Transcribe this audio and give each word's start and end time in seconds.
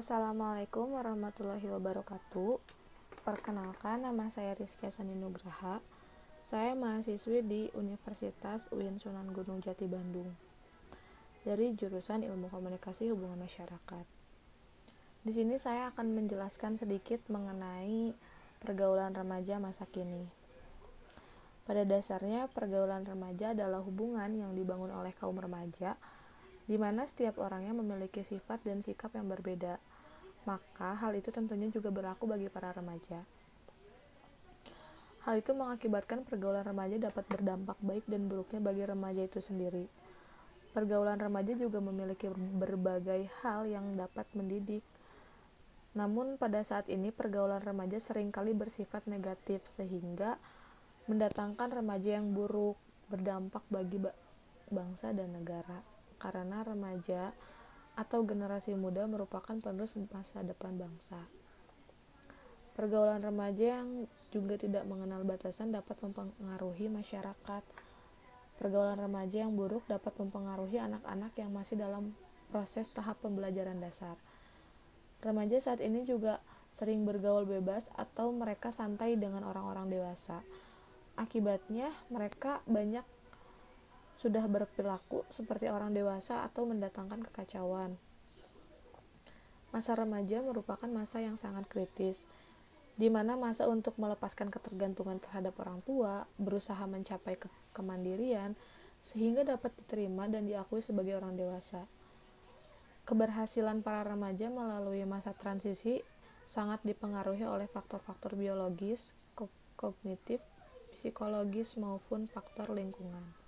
Assalamualaikum 0.00 0.96
warahmatullahi 0.96 1.68
wabarakatuh. 1.76 2.56
Perkenalkan, 3.20 4.00
nama 4.00 4.32
saya 4.32 4.56
Rizky 4.56 4.88
Sani 4.88 5.12
Nugraha. 5.12 5.84
Saya 6.40 6.72
mahasiswi 6.72 7.44
di 7.44 7.68
Universitas 7.76 8.64
UIN 8.72 8.96
Sunan 8.96 9.28
Gunung 9.28 9.60
Jati 9.60 9.84
Bandung 9.84 10.32
dari 11.44 11.76
jurusan 11.76 12.24
Ilmu 12.24 12.48
Komunikasi 12.48 13.12
Hubungan 13.12 13.44
Masyarakat. 13.44 14.08
Di 15.20 15.32
sini 15.36 15.60
saya 15.60 15.92
akan 15.92 16.16
menjelaskan 16.16 16.80
sedikit 16.80 17.20
mengenai 17.28 18.16
pergaulan 18.64 19.12
remaja 19.12 19.60
masa 19.60 19.84
kini. 19.84 20.24
Pada 21.68 21.84
dasarnya, 21.84 22.48
pergaulan 22.48 23.04
remaja 23.04 23.52
adalah 23.52 23.84
hubungan 23.84 24.32
yang 24.32 24.56
dibangun 24.56 24.96
oleh 24.96 25.12
kaum 25.12 25.36
remaja 25.36 26.00
di 26.70 26.78
mana 26.78 27.02
setiap 27.02 27.42
orangnya 27.42 27.74
memiliki 27.74 28.22
sifat 28.22 28.62
dan 28.62 28.78
sikap 28.78 29.10
yang 29.18 29.26
berbeda. 29.26 29.82
Maka 30.50 30.98
hal 30.98 31.14
itu 31.14 31.30
tentunya 31.30 31.70
juga 31.70 31.94
berlaku 31.94 32.26
bagi 32.26 32.50
para 32.50 32.74
remaja. 32.74 33.22
Hal 35.22 35.38
itu 35.38 35.54
mengakibatkan 35.54 36.26
pergaulan 36.26 36.66
remaja 36.66 36.98
dapat 36.98 37.22
berdampak 37.30 37.78
baik 37.78 38.02
dan 38.10 38.26
buruknya 38.26 38.58
bagi 38.58 38.82
remaja 38.82 39.22
itu 39.22 39.38
sendiri. 39.38 39.86
Pergaulan 40.74 41.22
remaja 41.22 41.54
juga 41.54 41.78
memiliki 41.78 42.26
berbagai 42.34 43.30
hal 43.46 43.70
yang 43.70 43.94
dapat 43.94 44.26
mendidik. 44.34 44.82
Namun 45.94 46.34
pada 46.34 46.66
saat 46.66 46.90
ini 46.90 47.14
pergaulan 47.14 47.62
remaja 47.62 48.02
sering 48.02 48.34
kali 48.34 48.50
bersifat 48.50 49.06
negatif 49.06 49.62
sehingga 49.70 50.34
mendatangkan 51.06 51.78
remaja 51.78 52.18
yang 52.18 52.34
buruk, 52.34 52.78
berdampak 53.06 53.62
bagi 53.70 54.02
bangsa 54.66 55.14
dan 55.14 55.30
negara 55.30 55.82
karena 56.18 56.62
remaja 56.62 57.34
atau 57.98 58.22
generasi 58.26 58.74
muda 58.78 59.06
merupakan 59.06 59.56
penerus 59.58 59.94
masa 60.10 60.42
depan 60.42 60.76
bangsa. 60.76 61.20
Pergaulan 62.74 63.20
remaja 63.20 63.82
yang 63.82 64.08
juga 64.32 64.56
tidak 64.56 64.88
mengenal 64.88 65.26
batasan 65.26 65.74
dapat 65.74 66.00
mempengaruhi 66.00 66.88
masyarakat. 66.88 67.62
Pergaulan 68.56 68.96
remaja 68.96 69.44
yang 69.44 69.52
buruk 69.52 69.84
dapat 69.84 70.16
mempengaruhi 70.16 70.80
anak-anak 70.80 71.32
yang 71.36 71.50
masih 71.52 71.76
dalam 71.76 72.16
proses 72.48 72.88
tahap 72.88 73.20
pembelajaran 73.20 73.78
dasar. 73.82 74.16
Remaja 75.20 75.60
saat 75.60 75.84
ini 75.84 76.08
juga 76.08 76.40
sering 76.72 77.04
bergaul 77.04 77.44
bebas 77.44 77.84
atau 77.98 78.32
mereka 78.32 78.72
santai 78.72 79.18
dengan 79.18 79.44
orang-orang 79.44 79.92
dewasa. 79.92 80.40
Akibatnya, 81.20 81.92
mereka 82.08 82.64
banyak 82.64 83.04
sudah 84.14 84.44
berperilaku 84.46 85.24
seperti 85.32 85.70
orang 85.72 85.96
dewasa 85.96 86.44
atau 86.44 86.68
mendatangkan 86.68 87.24
kekacauan. 87.30 87.96
Masa 89.70 89.94
remaja 89.94 90.42
merupakan 90.42 90.90
masa 90.90 91.22
yang 91.22 91.38
sangat 91.38 91.70
kritis, 91.70 92.26
di 92.98 93.06
mana 93.08 93.38
masa 93.38 93.70
untuk 93.70 93.96
melepaskan 93.96 94.50
ketergantungan 94.50 95.22
terhadap 95.22 95.56
orang 95.62 95.80
tua, 95.86 96.26
berusaha 96.36 96.84
mencapai 96.84 97.38
ke 97.38 97.48
kemandirian, 97.72 98.58
sehingga 99.00 99.46
dapat 99.46 99.72
diterima 99.78 100.28
dan 100.28 100.44
diakui 100.44 100.84
sebagai 100.84 101.16
orang 101.16 101.38
dewasa. 101.38 101.88
Keberhasilan 103.08 103.80
para 103.80 104.04
remaja 104.04 104.52
melalui 104.52 105.02
masa 105.08 105.32
transisi 105.32 106.04
sangat 106.44 106.84
dipengaruhi 106.84 107.46
oleh 107.46 107.70
faktor-faktor 107.70 108.36
biologis, 108.36 109.16
kognitif, 109.78 110.44
psikologis, 110.92 111.80
maupun 111.80 112.28
faktor 112.28 112.68
lingkungan. 112.74 113.39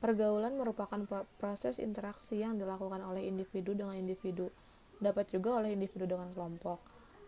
Pergaulan 0.00 0.56
merupakan 0.56 1.28
proses 1.36 1.76
interaksi 1.76 2.40
yang 2.40 2.56
dilakukan 2.56 3.04
oleh 3.04 3.28
individu 3.28 3.76
dengan 3.76 3.92
individu, 3.92 4.48
dapat 4.96 5.28
juga 5.28 5.60
oleh 5.60 5.76
individu 5.76 6.08
dengan 6.08 6.32
kelompok. 6.32 6.80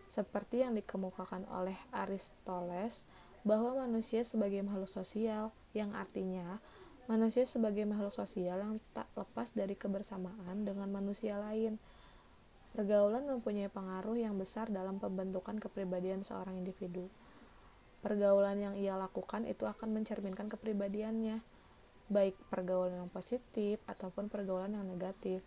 Seperti 0.09 0.65
yang 0.65 0.73
dikemukakan 0.73 1.45
oleh 1.53 1.77
Aristoteles, 1.93 3.05
bahwa 3.45 3.85
manusia 3.85 4.25
sebagai 4.25 4.65
makhluk 4.65 4.89
sosial, 4.89 5.53
yang 5.77 5.93
artinya 5.93 6.57
manusia 7.05 7.45
sebagai 7.45 7.85
makhluk 7.85 8.15
sosial 8.15 8.57
yang 8.57 8.81
tak 8.97 9.05
lepas 9.13 9.53
dari 9.53 9.77
kebersamaan 9.77 10.65
dengan 10.65 10.89
manusia 10.89 11.37
lain. 11.37 11.77
Pergaulan 12.73 13.29
mempunyai 13.29 13.69
pengaruh 13.69 14.17
yang 14.17 14.33
besar 14.41 14.73
dalam 14.73 14.97
pembentukan 14.97 15.61
kepribadian 15.61 16.25
seorang 16.25 16.57
individu. 16.57 17.05
Pergaulan 18.01 18.57
yang 18.57 18.73
ia 18.73 18.97
lakukan 18.97 19.45
itu 19.45 19.69
akan 19.69 19.93
mencerminkan 19.93 20.49
kepribadiannya 20.49 21.52
baik 22.11 22.35
pergaulan 22.51 23.05
yang 23.05 23.11
positif 23.11 23.79
ataupun 23.87 24.27
pergaulan 24.27 24.75
yang 24.75 24.85
negatif. 24.87 25.43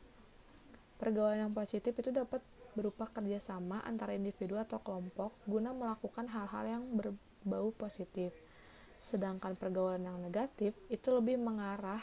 Pergaulan 0.97 1.49
yang 1.49 1.53
positif 1.53 1.93
itu 1.93 2.09
dapat 2.09 2.41
berupa 2.77 3.09
kerjasama 3.09 3.81
antara 3.85 4.13
individu 4.13 4.61
atau 4.61 4.77
kelompok 4.81 5.33
guna 5.49 5.73
melakukan 5.73 6.29
hal-hal 6.29 6.65
yang 6.81 6.85
berbau 6.93 7.73
positif. 7.73 8.33
Sedangkan 8.97 9.57
pergaulan 9.57 10.05
yang 10.05 10.21
negatif 10.21 10.77
itu 10.89 11.09
lebih 11.13 11.41
mengarah 11.41 12.01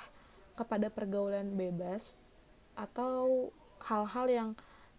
kepada 0.53 0.89
pergaulan 0.93 1.57
bebas 1.57 2.17
atau 2.77 3.49
hal-hal 3.85 4.27
yang 4.29 4.49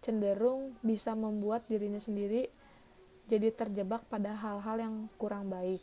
cenderung 0.03 0.75
bisa 0.83 1.15
membuat 1.15 1.67
dirinya 1.67 1.99
sendiri 1.99 2.51
jadi 3.25 3.49
terjebak 3.49 4.05
pada 4.05 4.37
hal-hal 4.37 4.77
yang 4.77 4.95
kurang 5.17 5.49
baik. 5.49 5.81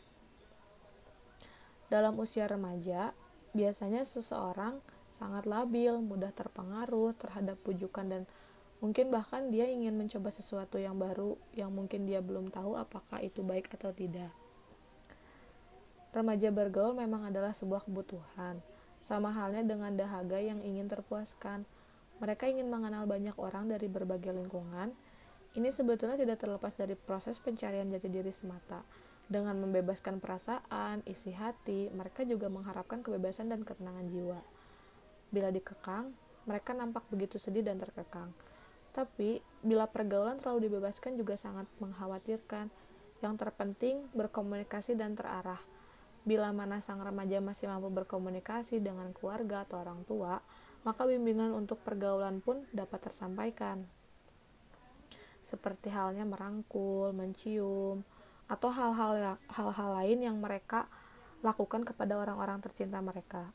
Dalam 1.91 2.17
usia 2.17 2.49
remaja, 2.49 3.13
biasanya 3.53 4.05
seseorang 4.05 4.81
sangat 5.13 5.45
labil, 5.45 6.01
mudah 6.01 6.33
terpengaruh 6.33 7.15
terhadap 7.15 7.61
pujukan 7.61 8.05
dan 8.09 8.23
mungkin 8.83 9.13
bahkan 9.13 9.53
dia 9.53 9.69
ingin 9.71 9.95
mencoba 9.95 10.33
sesuatu 10.35 10.81
yang 10.81 10.99
baru 10.99 11.39
yang 11.55 11.71
mungkin 11.71 12.09
dia 12.09 12.19
belum 12.19 12.51
tahu 12.51 12.75
apakah 12.75 13.23
itu 13.23 13.45
baik 13.45 13.71
atau 13.77 13.95
tidak. 13.95 14.33
Remaja 16.13 16.53
bergaul 16.53 16.93
memang 16.93 17.33
adalah 17.33 17.57
sebuah 17.57 17.89
kebutuhan, 17.89 18.61
sama 19.01 19.33
halnya 19.33 19.65
dengan 19.65 19.97
dahaga 19.97 20.37
yang 20.43 20.61
ingin 20.61 20.85
terpuaskan. 20.85 21.65
Mereka 22.21 22.53
ingin 22.53 22.69
mengenal 22.69 23.09
banyak 23.09 23.33
orang 23.41 23.73
dari 23.73 23.89
berbagai 23.89 24.31
lingkungan. 24.37 24.93
Ini 25.57 25.69
sebetulnya 25.73 26.21
tidak 26.21 26.41
terlepas 26.41 26.77
dari 26.77 26.97
proses 26.97 27.41
pencarian 27.41 27.89
jati 27.89 28.09
diri 28.09 28.33
semata 28.33 28.85
dengan 29.33 29.57
membebaskan 29.57 30.21
perasaan, 30.21 31.01
isi 31.09 31.33
hati, 31.33 31.89
mereka 31.97 32.21
juga 32.29 32.53
mengharapkan 32.53 33.01
kebebasan 33.01 33.49
dan 33.49 33.65
ketenangan 33.65 34.07
jiwa. 34.13 34.41
Bila 35.33 35.49
dikekang, 35.49 36.13
mereka 36.45 36.77
nampak 36.77 37.09
begitu 37.09 37.41
sedih 37.41 37.65
dan 37.65 37.81
terkekang. 37.81 38.29
Tapi, 38.93 39.41
bila 39.65 39.89
pergaulan 39.89 40.37
terlalu 40.37 40.69
dibebaskan 40.69 41.17
juga 41.17 41.41
sangat 41.41 41.65
mengkhawatirkan. 41.81 42.69
Yang 43.25 43.35
terpenting, 43.41 44.13
berkomunikasi 44.13 44.93
dan 44.93 45.17
terarah. 45.17 45.65
Bila 46.29 46.53
mana 46.53 46.85
sang 46.85 47.01
remaja 47.01 47.41
masih 47.41 47.73
mampu 47.73 47.89
berkomunikasi 47.89 48.85
dengan 48.85 49.17
keluarga 49.17 49.65
atau 49.65 49.81
orang 49.81 50.05
tua, 50.05 50.45
maka 50.85 51.09
bimbingan 51.09 51.57
untuk 51.57 51.81
pergaulan 51.81 52.45
pun 52.45 52.69
dapat 52.75 53.09
tersampaikan. 53.09 53.89
Seperti 55.43 55.91
halnya 55.91 56.23
merangkul, 56.23 57.11
mencium, 57.17 58.07
atau 58.47 58.71
hal-hal 58.71 59.13
ya, 59.19 59.33
hal-hal 59.51 59.91
lain 60.03 60.19
yang 60.23 60.37
mereka 60.39 60.87
lakukan 61.43 61.83
kepada 61.83 62.19
orang-orang 62.19 62.63
tercinta 62.63 63.03
mereka. 63.03 63.51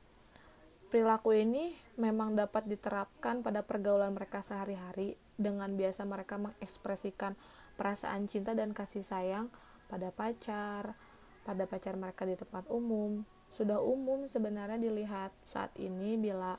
Perilaku 0.88 1.36
ini 1.36 1.76
memang 2.00 2.36
dapat 2.36 2.64
diterapkan 2.64 3.44
pada 3.44 3.60
pergaulan 3.60 4.16
mereka 4.16 4.40
sehari-hari 4.40 5.20
dengan 5.36 5.76
biasa 5.76 6.08
mereka 6.08 6.40
mengekspresikan 6.40 7.36
perasaan 7.76 8.26
cinta 8.32 8.56
dan 8.56 8.72
kasih 8.72 9.04
sayang 9.04 9.52
pada 9.92 10.12
pacar, 10.16 10.96
pada 11.44 11.64
pacar 11.68 12.00
mereka 12.00 12.24
di 12.24 12.40
tempat 12.40 12.68
umum. 12.72 13.28
Sudah 13.52 13.80
umum 13.80 14.28
sebenarnya 14.28 14.80
dilihat 14.80 15.32
saat 15.44 15.72
ini 15.80 16.16
bila 16.16 16.56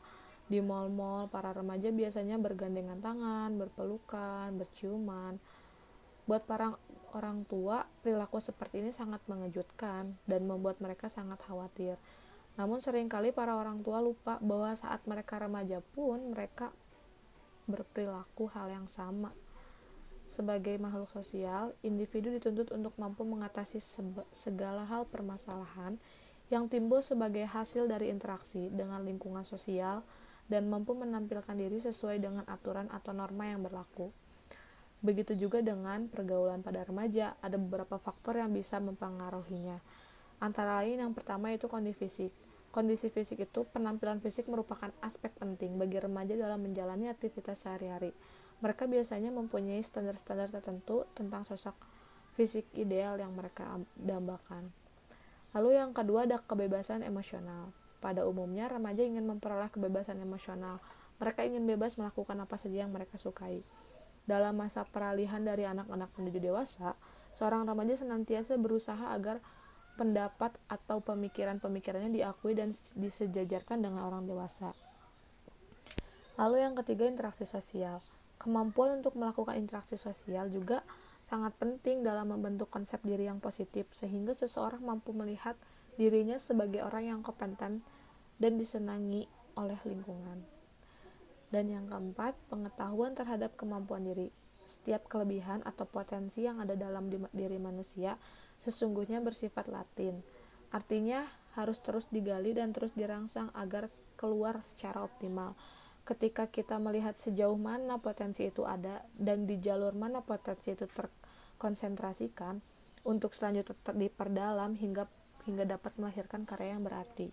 di 0.48 0.64
mal-mal 0.64 1.28
para 1.28 1.52
remaja 1.52 1.92
biasanya 1.92 2.40
bergandengan 2.40 3.00
tangan, 3.04 3.52
berpelukan, 3.60 4.56
berciuman. 4.56 5.36
Buat 6.28 6.44
para 6.44 6.76
orang 7.16 7.48
tua, 7.48 7.88
perilaku 8.04 8.36
seperti 8.36 8.84
ini 8.84 8.92
sangat 8.92 9.24
mengejutkan 9.32 10.12
dan 10.28 10.44
membuat 10.44 10.76
mereka 10.76 11.08
sangat 11.08 11.40
khawatir. 11.40 11.96
Namun 12.60 12.84
sering 12.84 13.08
kali 13.08 13.32
para 13.32 13.56
orang 13.56 13.80
tua 13.80 14.04
lupa 14.04 14.36
bahwa 14.44 14.68
saat 14.76 15.00
mereka 15.08 15.40
remaja 15.40 15.80
pun 15.96 16.36
mereka 16.36 16.68
berperilaku 17.64 18.44
hal 18.52 18.68
yang 18.68 18.84
sama. 18.92 19.32
Sebagai 20.28 20.76
makhluk 20.76 21.08
sosial, 21.08 21.72
individu 21.80 22.28
dituntut 22.28 22.68
untuk 22.76 22.92
mampu 23.00 23.24
mengatasi 23.24 23.80
segala 24.36 24.84
hal 24.84 25.08
permasalahan 25.08 25.96
yang 26.52 26.68
timbul 26.68 27.00
sebagai 27.00 27.48
hasil 27.48 27.88
dari 27.88 28.12
interaksi 28.12 28.68
dengan 28.68 29.00
lingkungan 29.00 29.48
sosial 29.48 30.04
dan 30.48 30.68
mampu 30.68 30.92
menampilkan 30.92 31.56
diri 31.56 31.80
sesuai 31.80 32.20
dengan 32.20 32.44
aturan 32.44 32.92
atau 32.92 33.16
norma 33.16 33.48
yang 33.48 33.64
berlaku. 33.64 34.12
Begitu 34.98 35.38
juga 35.38 35.62
dengan 35.62 36.10
pergaulan 36.10 36.62
pada 36.62 36.82
remaja, 36.82 37.38
ada 37.38 37.54
beberapa 37.54 38.02
faktor 38.02 38.42
yang 38.42 38.50
bisa 38.50 38.82
mempengaruhinya. 38.82 39.78
Antara 40.42 40.82
lain 40.82 41.02
yang 41.02 41.12
pertama 41.14 41.54
itu 41.54 41.70
kondisi 41.70 41.98
fisik. 41.98 42.32
Kondisi 42.68 43.08
fisik 43.08 43.42
itu 43.42 43.64
penampilan 43.70 44.20
fisik 44.20 44.46
merupakan 44.46 44.92
aspek 45.02 45.32
penting 45.38 45.80
bagi 45.80 45.98
remaja 45.98 46.36
dalam 46.36 46.62
menjalani 46.62 47.10
aktivitas 47.10 47.64
sehari-hari. 47.64 48.12
Mereka 48.58 48.90
biasanya 48.90 49.30
mempunyai 49.30 49.80
standar-standar 49.80 50.50
tertentu 50.50 51.06
tentang 51.14 51.46
sosok 51.46 51.74
fisik 52.34 52.66
ideal 52.74 53.18
yang 53.18 53.34
mereka 53.34 53.66
dambakan. 53.98 54.70
Lalu 55.56 55.80
yang 55.80 55.90
kedua 55.96 56.26
ada 56.26 56.42
kebebasan 56.42 57.02
emosional. 57.02 57.74
Pada 57.98 58.26
umumnya 58.28 58.70
remaja 58.70 59.02
ingin 59.02 59.26
memperoleh 59.26 59.70
kebebasan 59.74 60.22
emosional. 60.22 60.78
Mereka 61.18 61.46
ingin 61.50 61.66
bebas 61.66 61.98
melakukan 61.98 62.38
apa 62.38 62.54
saja 62.60 62.86
yang 62.86 62.94
mereka 62.94 63.18
sukai. 63.18 63.66
Dalam 64.28 64.60
masa 64.60 64.84
peralihan 64.84 65.40
dari 65.40 65.64
anak-anak 65.64 66.12
menuju 66.20 66.52
dewasa, 66.52 66.92
seorang 67.32 67.64
remaja 67.64 67.96
senantiasa 67.96 68.60
berusaha 68.60 69.08
agar 69.16 69.40
pendapat 69.96 70.52
atau 70.68 71.00
pemikiran-pemikirannya 71.00 72.12
diakui 72.12 72.52
dan 72.52 72.76
disejajarkan 72.76 73.80
dengan 73.80 74.04
orang 74.04 74.28
dewasa. 74.28 74.76
Lalu 76.36 76.60
yang 76.60 76.76
ketiga 76.76 77.08
interaksi 77.08 77.48
sosial. 77.48 78.04
Kemampuan 78.38 79.02
untuk 79.02 79.18
melakukan 79.18 79.58
interaksi 79.58 79.98
sosial 79.98 80.46
juga 80.52 80.86
sangat 81.26 81.56
penting 81.58 82.06
dalam 82.06 82.30
membentuk 82.30 82.70
konsep 82.70 83.02
diri 83.02 83.26
yang 83.26 83.42
positif 83.42 83.90
sehingga 83.90 84.36
seseorang 84.36 84.84
mampu 84.84 85.10
melihat 85.10 85.58
dirinya 85.98 86.38
sebagai 86.38 86.86
orang 86.86 87.16
yang 87.16 87.20
kompeten 87.26 87.82
dan 88.38 88.52
disenangi 88.54 89.26
oleh 89.58 89.80
lingkungan. 89.82 90.57
Dan 91.48 91.72
yang 91.72 91.88
keempat, 91.88 92.36
pengetahuan 92.52 93.16
terhadap 93.16 93.56
kemampuan 93.56 94.04
diri. 94.04 94.28
Setiap 94.68 95.08
kelebihan 95.08 95.64
atau 95.64 95.88
potensi 95.88 96.44
yang 96.44 96.60
ada 96.60 96.76
dalam 96.76 97.08
diri 97.32 97.56
manusia 97.56 98.20
sesungguhnya 98.60 99.24
bersifat 99.24 99.72
latin. 99.72 100.20
Artinya 100.68 101.24
harus 101.56 101.80
terus 101.80 102.04
digali 102.12 102.52
dan 102.52 102.76
terus 102.76 102.92
dirangsang 102.92 103.48
agar 103.56 103.88
keluar 104.20 104.60
secara 104.60 105.00
optimal 105.00 105.56
ketika 106.08 106.48
kita 106.48 106.80
melihat 106.80 107.12
sejauh 107.20 107.60
mana 107.60 108.00
potensi 108.00 108.48
itu 108.48 108.64
ada 108.64 109.04
dan 109.12 109.44
di 109.44 109.60
jalur 109.60 109.92
mana 109.92 110.24
potensi 110.24 110.72
itu 110.72 110.88
terkonsentrasikan 110.88 112.64
untuk 113.04 113.36
selanjutnya 113.36 113.92
diperdalam 113.92 114.72
hingga 114.72 115.04
hingga 115.44 115.68
dapat 115.68 115.92
melahirkan 116.00 116.48
karya 116.48 116.76
yang 116.76 116.84
berarti. 116.84 117.28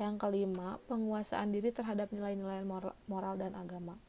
Yang 0.00 0.16
kelima, 0.16 0.80
penguasaan 0.88 1.52
diri 1.52 1.68
terhadap 1.76 2.08
nilai-nilai 2.08 2.64
moral 3.04 3.36
dan 3.36 3.52
agama. 3.52 4.00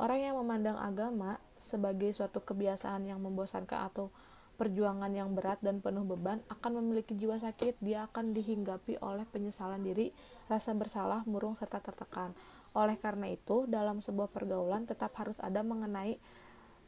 Orang 0.00 0.24
yang 0.24 0.40
memandang 0.40 0.80
agama 0.80 1.36
sebagai 1.60 2.16
suatu 2.16 2.40
kebiasaan 2.40 3.04
yang 3.04 3.20
membosankan 3.20 3.92
atau 3.92 4.08
perjuangan 4.56 5.12
yang 5.12 5.36
berat 5.36 5.60
dan 5.60 5.84
penuh 5.84 6.08
beban 6.08 6.40
akan 6.48 6.80
memiliki 6.80 7.12
jiwa 7.12 7.36
sakit, 7.36 7.76
dia 7.84 8.08
akan 8.08 8.32
dihinggapi 8.32 9.04
oleh 9.04 9.28
penyesalan 9.28 9.84
diri, 9.84 10.16
rasa 10.48 10.72
bersalah, 10.72 11.28
murung, 11.28 11.60
serta 11.60 11.84
tertekan. 11.84 12.32
Oleh 12.72 12.96
karena 12.96 13.28
itu, 13.28 13.68
dalam 13.68 14.00
sebuah 14.00 14.32
pergaulan 14.32 14.88
tetap 14.88 15.12
harus 15.20 15.36
ada 15.44 15.60
mengenai 15.60 16.16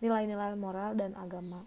nilai-nilai 0.00 0.56
moral 0.56 0.97
dan 0.97 1.12
agama. 1.12 1.61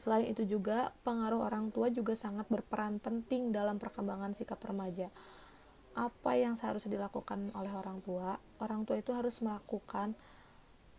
Selain 0.00 0.24
itu 0.24 0.48
juga, 0.48 0.96
pengaruh 1.04 1.44
orang 1.44 1.68
tua 1.68 1.92
juga 1.92 2.16
sangat 2.16 2.48
berperan 2.48 2.96
penting 2.96 3.52
dalam 3.52 3.76
perkembangan 3.76 4.32
sikap 4.32 4.56
remaja. 4.64 5.12
Apa 5.92 6.40
yang 6.40 6.56
seharusnya 6.56 6.96
dilakukan 6.96 7.52
oleh 7.52 7.68
orang 7.76 8.00
tua? 8.00 8.40
Orang 8.64 8.88
tua 8.88 8.96
itu 8.96 9.12
harus 9.12 9.44
melakukan 9.44 10.16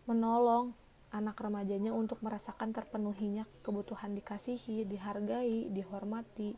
menolong 0.06 0.70
anak 1.10 1.34
remajanya 1.42 1.90
untuk 1.90 2.22
merasakan 2.22 2.70
terpenuhinya 2.70 3.42
kebutuhan 3.66 4.14
dikasihi, 4.14 4.86
dihargai, 4.86 5.66
dihormati, 5.74 6.54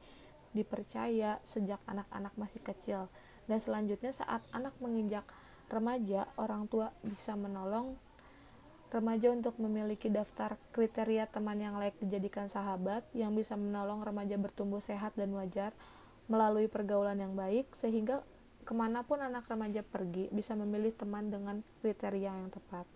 dipercaya 0.53 1.41
sejak 1.43 1.81
anak-anak 1.89 2.37
masih 2.37 2.61
kecil 2.61 3.09
dan 3.51 3.59
selanjutnya 3.61 4.13
saat 4.13 4.41
anak 4.53 4.73
menginjak 4.81 5.25
remaja, 5.69 6.29
orang 6.37 6.69
tua 6.69 6.93
bisa 7.05 7.37
menolong 7.37 7.97
remaja 8.95 9.35
untuk 9.35 9.59
memiliki 9.59 10.07
daftar 10.07 10.55
kriteria 10.71 11.27
teman 11.27 11.59
yang 11.59 11.75
layak 11.75 11.99
dijadikan 11.99 12.47
sahabat 12.47 13.03
yang 13.11 13.35
bisa 13.35 13.59
menolong 13.59 14.07
remaja 14.07 14.39
bertumbuh 14.39 14.79
sehat 14.79 15.19
dan 15.19 15.35
wajar 15.35 15.75
melalui 16.31 16.71
pergaulan 16.71 17.19
yang 17.19 17.35
baik 17.35 17.75
sehingga 17.75 18.23
ke 18.63 18.73
mana 18.73 19.03
pun 19.03 19.21
anak 19.21 19.51
remaja 19.51 19.83
pergi 19.83 20.31
bisa 20.31 20.55
memilih 20.55 20.95
teman 20.95 21.29
dengan 21.29 21.61
kriteria 21.83 22.33
yang 22.33 22.49
tepat. 22.49 22.87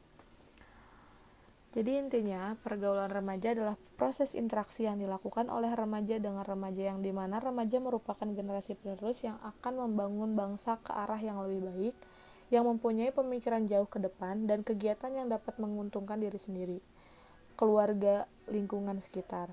Jadi 1.77 2.01
intinya, 2.01 2.57
pergaulan 2.65 3.13
remaja 3.13 3.53
adalah 3.53 3.77
proses 4.01 4.33
interaksi 4.33 4.89
yang 4.89 4.97
dilakukan 4.97 5.53
oleh 5.53 5.69
remaja 5.77 6.17
dengan 6.17 6.41
remaja 6.41 6.97
yang 6.97 7.05
di 7.05 7.13
mana 7.13 7.37
remaja 7.45 7.77
merupakan 7.77 8.25
generasi 8.25 8.73
penerus 8.73 9.21
yang 9.21 9.37
akan 9.45 9.85
membangun 9.85 10.33
bangsa 10.33 10.81
ke 10.81 10.97
arah 10.97 11.21
yang 11.21 11.45
lebih 11.45 11.69
baik, 11.69 11.97
yang 12.49 12.65
mempunyai 12.65 13.13
pemikiran 13.13 13.69
jauh 13.69 13.89
ke 13.89 14.01
depan, 14.01 14.49
dan 14.49 14.65
kegiatan 14.65 15.13
yang 15.13 15.29
dapat 15.29 15.57
menguntungkan 15.61 16.21
diri 16.21 16.41
sendiri, 16.41 16.79
keluarga, 17.57 18.25
lingkungan 18.49 19.01
sekitar. 19.01 19.53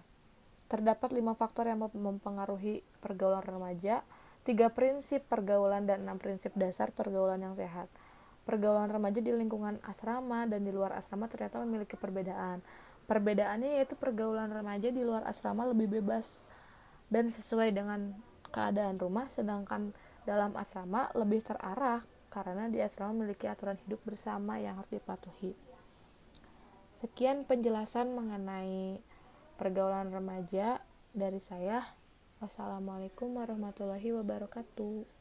Terdapat 0.71 1.13
lima 1.13 1.38
faktor 1.38 1.69
yang 1.69 1.83
mempengaruhi 1.94 2.81
pergaulan 3.03 3.44
remaja, 3.45 4.01
tiga 4.47 4.71
prinsip 4.74 5.27
pergaulan 5.27 5.86
dan 5.86 6.07
enam 6.07 6.18
prinsip 6.18 6.56
dasar 6.56 6.89
pergaulan 6.95 7.42
yang 7.44 7.53
sehat– 7.53 7.92
Pergaulan 8.45 8.94
remaja 8.94 9.25
di 9.25 9.33
lingkungan 9.33 9.81
asrama 9.81 10.45
dan 10.45 10.62
di 10.62 10.69
luar 10.69 10.94
asrama 10.94 11.25
ternyata 11.25 11.57
memiliki 11.65 11.97
perbedaan. 11.97 12.62
Perbedaannya 13.09 13.81
yaitu 13.81 13.97
pergaulan 13.97 14.53
remaja 14.53 14.94
di 14.94 15.01
luar 15.01 15.25
asrama 15.25 15.65
lebih 15.65 15.89
bebas 15.89 16.45
dan 17.09 17.33
sesuai 17.33 17.74
dengan 17.74 18.13
keadaan 18.53 19.01
rumah, 19.01 19.25
sedangkan 19.25 19.97
dalam 20.30 20.53
asrama 20.62 21.09
lebih 21.18 21.42
terarah 21.42 22.06
karena 22.36 22.68
di 22.68 22.84
asrama 22.84 23.24
memiliki 23.24 23.48
aturan 23.48 23.80
hidup 23.88 24.04
bersama 24.04 24.60
yang 24.60 24.76
harus 24.76 24.92
dipatuhi. 24.92 25.56
Sekian 27.00 27.48
penjelasan 27.48 28.12
mengenai 28.12 29.00
pergaulan 29.56 30.12
remaja 30.12 30.84
dari 31.16 31.40
saya. 31.40 31.96
Wassalamualaikum 32.44 33.40
warahmatullahi 33.40 34.12
wabarakatuh. 34.20 35.15